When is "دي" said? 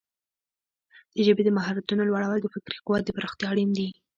3.79-3.89